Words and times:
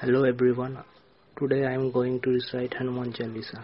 Hello, 0.00 0.22
everyone. 0.22 0.78
Today 1.36 1.66
I 1.66 1.72
am 1.72 1.90
going 1.90 2.20
to 2.20 2.30
recite 2.30 2.74
Hanuman 2.80 3.10
Chalisa 3.12 3.62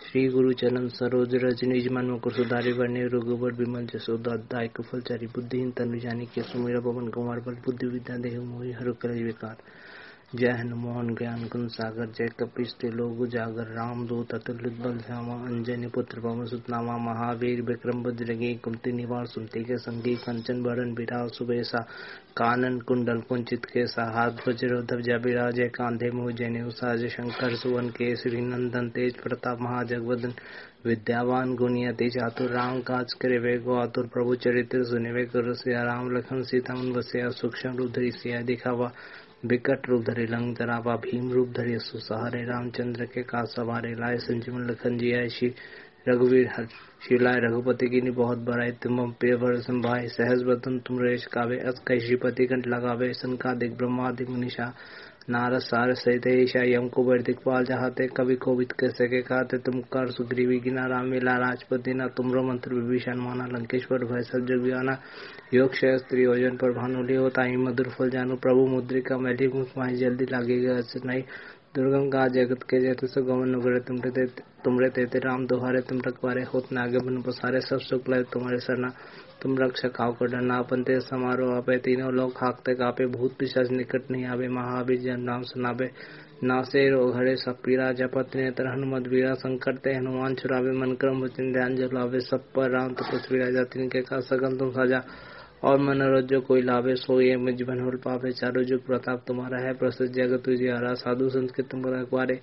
Shri 0.00 0.26
गुरु 0.28 0.52
चरण 0.62 0.88
सरोज 0.98 1.34
रज 1.44 1.62
निज 1.64 1.88
मन 1.88 2.10
मुकुर 2.10 2.32
सुधारी 2.32 2.72
वर्ण 2.72 3.04
रघुबर 3.14 3.52
विमल 3.60 3.86
जसोदाय 3.92 4.68
कुफल 4.76 5.00
चारी 5.08 5.26
बुद्धिहीन 5.36 5.70
तनु 5.78 5.98
जानी 6.00 6.26
के 6.34 6.42
सुमेरा 6.50 6.80
पवन 6.84 7.08
कुमार 7.16 7.40
बल 7.46 7.54
बुद्धि 7.64 7.86
विद्या 7.86 8.16
देह 8.24 8.40
मोहि 8.40 8.72
हर 8.80 8.90
कलेज 9.02 9.22
विकार 9.22 9.56
जय 10.34 10.48
हनुमान 10.48 11.14
ज्ञान 11.14 11.44
कुंद 11.44 11.68
सागर 11.68 12.06
जय 12.06 12.28
कपिश 12.40 12.74
लोग 12.84 13.26
जागर 13.28 13.66
राम 13.74 14.06
दो 14.06 14.22
अतुलित 14.34 14.72
बल 14.80 14.98
श्यामा, 14.98 15.34
अंजनी 15.34 15.86
पुत्र, 15.86 16.20
पवन 16.20 16.44
सुतनामा, 16.44 16.96
महावीर, 16.96 17.62
विक्रम 17.62 18.02
बज्रगी 18.02 18.54
कुमति 18.54 18.92
निवार, 18.92 19.26
सुनते 19.26 19.60
के 19.60 19.76
संगी, 19.76 20.14
कंचन 20.16 20.62
बरन 20.62 20.94
विराव 20.94 21.28
सुबेसा, 21.28 21.78
कानन, 22.36 22.78
कुंडल, 22.78 23.20
कुंचित 23.20 23.64
के 23.64 23.80
हाथ 23.80 24.48
वज्र 24.48 24.80
ध्वजा 24.82 25.16
विराजय 25.16 25.68
कांधे 25.68 26.10
मुह, 26.10 26.32
जैन 26.32 26.70
साज 26.70 27.06
शंकर, 27.06 27.56
सुवन 27.56 27.88
के 27.88 28.16
श्री 28.16 28.40
नंदन, 28.40 28.88
तेज 28.88 29.16
प्रताप, 29.16 29.58
महाजगवदन, 29.60 30.32
विद्यावान 30.86 31.54
गुणियति 31.54 32.08
चातुर 32.10 32.50
राम 32.50 32.80
काज 32.80 33.12
करे, 33.12 33.38
वे 33.38 33.58
गो 33.58 33.74
आतुर, 33.74 34.06
प्रभु 34.06 34.34
चरित्र 34.34 34.84
सुने, 34.84 35.12
वे 35.12 35.24
कर 35.24 35.54
राम, 35.84 36.10
लखन, 36.16 36.42
सीता, 36.42 36.74
मन 36.74 37.02
सूक्ष्म 37.30 37.76
रूप 37.76 37.90
धरी 37.90 38.10
सिया, 38.10 38.42
दिखावा 38.42 38.92
विकट 39.44 39.88
रूप 39.88 40.02
धरे 40.04 40.24
लंग 40.26 40.54
जरावा 40.56 40.94
भीम 40.96 41.30
रूप 41.32 41.48
धरे, 41.48 41.78
सुसहारे, 41.78 42.42
रामचंद्र 42.44 43.04
के 43.04 43.22
का 43.22 43.42
सवारे, 43.44 43.92
लाए 43.94 44.16
संजीवन 44.16 44.68
लखन 44.70 44.98
जी 44.98 45.12
आय 45.12 45.28
श्री 45.28 45.48
रघुवीर 46.08 46.48
हर 46.56 46.66
शिलाय 47.02 47.40
रघुपति 47.40 47.86
की 47.86 48.10
बहुत 48.10 48.38
बड़ाई 48.38 48.70
तुम 48.82 49.10
प्रिय 49.12 49.36
भर 49.36 49.60
संभाय 49.60 50.06
सहज 50.08 50.42
बतन 50.42 50.78
तुम 50.78 50.98
रेश 51.00 51.26
कावे, 51.26 51.58
अस 51.58 51.82
कई 51.86 52.16
पति 52.22 52.46
कंठ 52.46 52.66
लगावे 52.66 53.12
संकादिक 53.12 53.76
ब्रह्मादिक 53.76 54.30
मनीषा 54.30 54.72
नारद 55.30 55.60
सार 55.60 55.92
सहित 55.94 56.26
ईशा 56.26 56.62
यम 56.64 56.88
को 56.88 57.02
बर 57.04 57.22
दिखपाल 57.22 57.64
चाहते 57.64 58.06
कवि 58.08 58.34
भी 58.48 58.64
कैसे 58.72 58.90
सके 58.90 59.20
कहते 59.22 59.58
तुम 59.58 59.80
कर 59.92 60.10
सुग्रीवी 60.10 60.58
गिना 60.60 60.86
राम 60.86 61.06
मिला 61.06 61.36
राजपति 61.38 61.94
ना 61.94 62.06
तुमरो 62.16 62.42
मंत्र 62.42 62.74
विभीषण 62.74 63.20
माना 63.20 63.46
लंकेश्वर 63.48 64.04
भय 64.04 64.22
सब 64.22 64.46
जग 64.46 64.70
आना 64.72 64.98
योग 65.54 65.74
स्त्री 65.74 66.22
योजन 66.22 66.56
पर 66.56 66.72
भानुली 66.72 67.14
होता 67.14 67.42
ही 67.42 67.56
मधुर 67.58 67.88
फल 67.88 68.10
जानू 68.10 68.36
प्रभु 68.42 68.66
मुद्रिका 68.66 69.18
मैली 69.18 69.48
जल्दी 69.96 70.26
लागेगा 70.26 70.78
नहीं 71.04 71.22
दुर्गम 71.76 72.08
का 72.08 72.28
जगत 72.28 72.62
के 72.62 72.80
जैसे 72.80 73.06
सो 73.06 73.22
गमन 73.22 73.48
नुगरे 73.48 73.80
तुमरे 73.80 74.26
तुमरे 74.64 74.88
तेते 74.88 75.18
राम 75.18 75.46
दोहारे 75.46 75.80
तुम 75.80 76.00
रखवारे, 76.06 76.42
होत 76.42 76.72
नागे 76.72 76.98
बन 76.98 77.22
पसारे, 77.22 77.60
सब 77.60 77.78
सुख 77.80 78.08
लय 78.08 78.22
तुम्हारे 78.22 78.58
सरना। 78.58 78.88
तुम 79.42 79.56
रक्षक 79.58 80.00
आओ 80.00 80.12
कर 80.12 80.26
डरना 80.26 80.60
पंते 80.62 81.00
समारोह 81.00 81.56
आपे, 81.56 81.78
तीनों 81.78 82.12
लोग 82.12 82.32
हाकते 82.36 82.74
कापे, 82.74 83.06
भूत 83.06 83.32
पिशाच 83.38 83.70
निकट 83.70 84.10
नहीं 84.10 84.24
आवे, 84.24 84.48
महावीर 84.48 85.00
जन 85.00 85.20
नाम 85.20 85.42
सुनावे। 85.42 85.90
नासे 86.44 87.12
घड़े 87.12 87.36
सब 87.36 87.56
पीरा 87.64 87.92
जपत 87.92 88.36
नेत्र 88.36 88.66
हनुमत 88.66 89.08
वीरा 89.08 89.34
संकट 89.34 89.78
ते, 89.78 89.96
हनुमान 89.96 90.34
छुरावे 90.34 90.72
मन 90.72 90.92
क्रम 90.92 91.24
वचन 91.24 91.52
ध्यान 91.52 91.76
जलावे, 91.76 92.20
सब 92.20 92.52
पर 92.52 92.70
राम 92.70 92.92
तपस्वी 92.92 93.38
राजा, 93.38 93.64
तिनके 93.64 94.00
का 94.00 94.20
सगन 94.20 94.58
तुम 94.58 94.70
सजा। 94.70 95.00
और 95.64 95.78
मनोरथ 95.78 96.22
जो 96.22 96.40
कोई 96.40 96.62
लाभे, 96.62 96.94
सो 96.96 97.20
ये 97.20 97.36
मुझ 97.36 97.62
बनोल 97.62 97.96
पावे 97.96 98.32
चारो 98.32 98.62
जुग 98.62 98.86
प्रताप 98.86 99.24
तुम्हारा 99.26 99.58
है 99.58 99.72
प्रसिद्ध 99.74 100.12
जगत 100.12 100.42
तुझे 100.44 100.70
हरा 100.70 100.94
साधु 100.94 101.28
संस्कृत 101.28 101.68
तुम्हारा 101.70 102.00
रखवारे। 102.00 102.40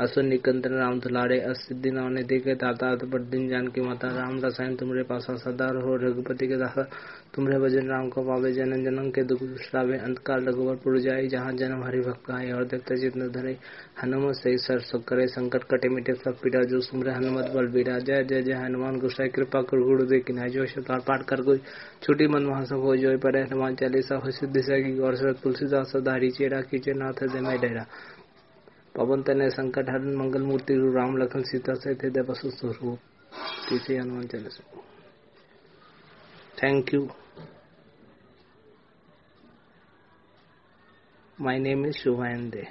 असुर 0.00 0.24
निकंदन 0.24 0.74
राम 0.74 0.98
दुलारे 1.00 1.38
असिद्धि 1.44 1.90
नावने 1.90 2.22
देखे 2.24 2.54
ताता 2.54 2.94
पर 3.04 3.22
दिन 3.30 3.48
जान 3.48 3.66
की 3.68 3.80
माता 3.80 4.08
राम 4.08 4.38
रसायन 4.44 4.76
तुम्हारे 4.76 5.02
पास 5.04 5.26
सदा 5.42 5.66
हो 5.76 5.96
रघुपति 5.96 6.46
के 6.46 6.56
दासा 6.56 6.82
तुम्हारे 7.34 7.58
भजन 7.60 7.88
राम 7.88 8.08
को 8.08 8.22
पावे, 8.22 8.52
जनन 8.52 8.84
जनम 8.84 9.10
के 9.10 9.22
दुख 9.22 9.42
दुष्टावे 9.42 9.98
अंतकाल 9.98 10.44
रघुवर 10.48 10.76
पुर 10.76 10.98
जाए, 10.98 11.26
जहाँ 11.26 11.52
जन्म 11.52 11.84
हरि 11.84 12.00
भक्त 12.00 12.30
आए 12.30 12.50
और 12.52 12.64
देखते 12.64 12.96
जितने 12.96 13.28
धरे। 13.28 13.56
हनुमत 14.02 14.34
सही 14.34 14.58
सर 14.58 14.78
सुख 14.80 15.04
करे, 15.04 15.26
संकट 15.26 15.64
कटे 15.64 15.88
मिटे 15.88 16.14
सब 16.14 16.40
पीड़ा, 16.42 16.62
जो 16.62 16.80
सुमरे 16.80 17.12
हनुमत 17.12 17.50
बल 17.54 17.66
बीरा 17.66 17.98
जय 17.98 18.24
जय 18.24 18.42
जय, 18.42 18.52
हनुमान 18.54 18.98
गुस्सा 18.98 19.26
कृपा 19.26 19.62
कर 19.62 19.80
गुरु 19.80 20.06
दे 20.06 20.18
कि 20.20 20.32
जो 20.50 20.66
शतार 20.66 21.00
पाठ 21.00 21.22
कर 21.28 21.42
कोई 21.42 21.58
छोटी 22.02 22.26
मन 22.26 22.46
महासभ 22.46 22.80
हो 22.80 22.96
जो 22.96 23.16
पर 23.18 23.36
हनुमान 23.36 23.74
चालीसा 23.74 24.16
हो, 24.16 24.30
सिद्धि 24.30 24.62
सगी 24.62 24.98
और 24.98 25.16
शरद 25.16 25.36
तुलसीदास 25.42 25.92
धारी 26.02 26.30
चेरा 26.30 26.60
कीचे 26.60 26.92
नाथ 26.92 27.22
मैं 27.36 27.58
डेरा। 27.60 27.86
पवन 29.00 29.22
तने 29.22 29.48
संकट 29.50 29.88
हरण 29.88 30.16
मंगल 30.16 30.42
मूर्ति 30.42 30.74
राम 30.94 31.16
लखन 31.16 31.42
सीता 31.42 31.74
से 31.74 31.94
थे 31.94 32.22
बसु 32.22 32.50
स्वरूप। 32.50 32.98
तीसरी 33.68 33.96
Hanuman 33.96 34.26
Chalisa. 34.26 34.64
Thank 36.62 36.92
you 36.94 37.08
my 41.38 41.58
name 41.58 41.86
is 41.86 41.96
Shubhanande 41.96 42.66